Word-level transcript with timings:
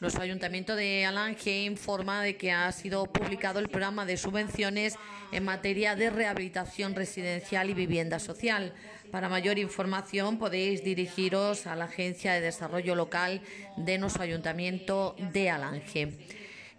Nuestro 0.00 0.22
Ayuntamiento 0.22 0.76
de 0.76 1.04
Alange 1.04 1.64
informa 1.64 2.22
de 2.22 2.36
que 2.36 2.52
ha 2.52 2.70
sido 2.70 3.06
publicado 3.06 3.58
el 3.58 3.68
programa 3.68 4.06
de 4.06 4.16
subvenciones 4.16 4.94
en 5.32 5.44
materia 5.44 5.96
de 5.96 6.08
rehabilitación 6.08 6.94
residencial 6.94 7.68
y 7.68 7.74
vivienda 7.74 8.20
social. 8.20 8.74
Para 9.10 9.28
mayor 9.28 9.58
información 9.58 10.38
podéis 10.38 10.84
dirigiros 10.84 11.66
a 11.66 11.74
la 11.74 11.86
Agencia 11.86 12.32
de 12.32 12.40
Desarrollo 12.40 12.94
Local 12.94 13.42
de 13.76 13.98
nuestro 13.98 14.22
Ayuntamiento 14.22 15.16
de 15.32 15.50
Alange. 15.50 16.12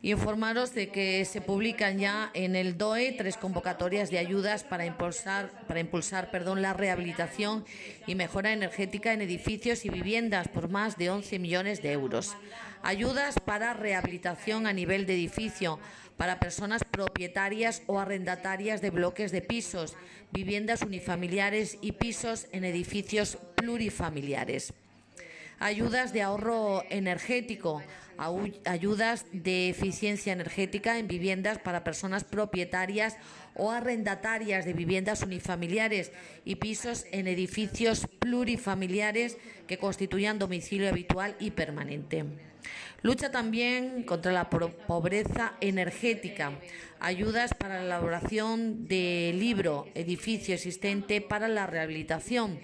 Informaros 0.02 0.74
de 0.74 0.88
que 0.88 1.26
se 1.26 1.42
publican 1.42 2.00
ya 2.00 2.32
en 2.34 2.56
el 2.56 2.78
DOE 2.78 3.12
tres 3.18 3.36
convocatorias 3.36 4.10
de 4.10 4.18
ayudas 4.18 4.64
para 4.64 4.86
impulsar, 4.86 5.52
para 5.68 5.82
impulsar 5.82 6.32
perdón, 6.32 6.62
la 6.62 6.72
rehabilitación 6.72 7.66
y 8.08 8.16
mejora 8.16 8.54
energética 8.54 9.12
en 9.12 9.22
edificios 9.22 9.84
y 9.84 9.90
viviendas 9.90 10.48
por 10.48 10.70
más 10.70 10.98
de 10.98 11.10
11 11.10 11.40
millones 11.40 11.82
de 11.82 11.92
euros. 11.92 12.38
Ayudas 12.82 13.36
para 13.44 13.74
rehabilitación 13.74 14.68
a 14.68 14.74
nivel 14.74 15.06
de 15.06 15.16
edificio 15.16 15.80
para 16.16 16.40
personas 16.40 16.86
propietarias 16.86 17.82
o 17.88 18.00
arrendatarias 18.00 18.82
de 18.82 18.92
bloques 18.92 19.34
de 19.34 19.42
pisos, 19.42 19.98
viviendas 20.32 20.82
unifamiliares 20.82 21.78
y 21.82 21.92
pisos 21.92 22.48
en 22.54 22.64
edificios 22.64 23.38
plurifamiliares 23.56 24.74
ayudas 25.60 26.14
de 26.14 26.22
ahorro 26.22 26.84
energético, 26.90 27.82
ayudas 28.66 29.26
de 29.32 29.70
eficiencia 29.70 30.34
energética 30.34 30.98
en 30.98 31.08
viviendas 31.08 31.58
para 31.58 31.84
personas 31.84 32.24
propietarias 32.24 33.18
o 33.56 33.72
arrendatarias 33.72 34.66
de 34.66 34.74
viviendas 34.74 35.24
unifamiliares 35.24 36.12
y 36.44 36.56
pisos 36.56 37.06
en 37.12 37.28
edificios 37.28 38.08
plurifamiliares 38.20 39.38
que 39.68 39.78
constituyan 39.78 40.40
domicilio 40.40 40.90
habitual 40.90 41.36
y 41.40 41.52
permanente. 41.52 42.26
Lucha 43.02 43.32
también 43.32 44.04
contra 44.04 44.34
la 44.34 44.50
pobreza 44.50 45.54
energética. 45.62 46.52
Ayudas 47.00 47.54
para 47.54 47.76
la 47.76 47.86
elaboración 47.86 48.88
de 48.90 49.34
libro, 49.34 49.88
edificio 49.96 50.54
existente 50.54 51.22
para 51.22 51.48
la 51.48 51.66
rehabilitación 51.66 52.60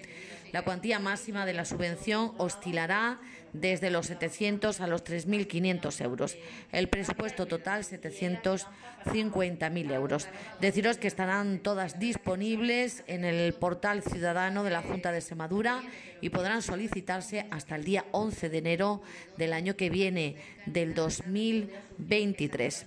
la 0.52 0.62
cuantía 0.62 0.98
máxima 0.98 1.46
de 1.46 1.52
la 1.52 1.64
subvención 1.64 2.32
oscilará 2.38 3.20
desde 3.52 3.90
los 3.90 4.06
700 4.06 4.80
a 4.80 4.86
los 4.86 5.04
3.500 5.04 6.04
euros. 6.04 6.38
El 6.72 6.88
presupuesto 6.88 7.46
total 7.46 7.84
750.000 7.84 9.92
euros. 9.92 10.28
Deciros 10.60 10.96
que 10.98 11.08
estarán 11.08 11.60
todas 11.60 11.98
disponibles 11.98 13.02
en 13.06 13.24
el 13.24 13.54
portal 13.54 14.02
ciudadano 14.02 14.62
de 14.64 14.70
la 14.70 14.82
Junta 14.82 15.12
de 15.12 15.18
Extremadura 15.18 15.82
y 16.20 16.30
podrán 16.30 16.62
solicitarse 16.62 17.46
hasta 17.50 17.76
el 17.76 17.84
día 17.84 18.06
11 18.12 18.48
de 18.48 18.58
enero 18.58 19.02
del 19.36 19.52
año 19.52 19.76
que 19.76 19.90
viene, 19.90 20.36
del 20.66 20.94
2023. 20.94 22.86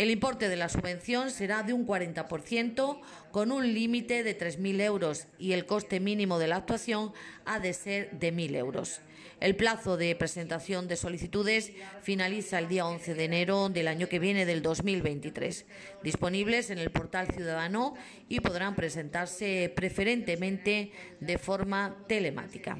El 0.00 0.08
importe 0.08 0.48
de 0.48 0.56
la 0.56 0.70
subvención 0.70 1.30
será 1.30 1.62
de 1.62 1.74
un 1.74 1.86
40% 1.86 3.00
con 3.30 3.52
un 3.52 3.74
límite 3.74 4.22
de 4.22 4.38
3.000 4.38 4.80
euros 4.80 5.26
y 5.38 5.52
el 5.52 5.66
coste 5.66 6.00
mínimo 6.00 6.38
de 6.38 6.48
la 6.48 6.56
actuación 6.56 7.12
ha 7.44 7.60
de 7.60 7.74
ser 7.74 8.10
de 8.12 8.32
1.000 8.32 8.56
euros. 8.56 9.02
El 9.40 9.56
plazo 9.56 9.98
de 9.98 10.16
presentación 10.16 10.88
de 10.88 10.96
solicitudes 10.96 11.72
finaliza 12.00 12.58
el 12.58 12.68
día 12.68 12.86
11 12.86 13.12
de 13.12 13.24
enero 13.24 13.68
del 13.68 13.88
año 13.88 14.08
que 14.08 14.18
viene 14.18 14.46
del 14.46 14.62
2023, 14.62 15.66
disponibles 16.02 16.70
en 16.70 16.78
el 16.78 16.90
portal 16.90 17.26
Ciudadano 17.26 17.92
y 18.26 18.40
podrán 18.40 18.76
presentarse 18.76 19.70
preferentemente 19.76 20.92
de 21.20 21.36
forma 21.36 21.94
telemática. 22.08 22.78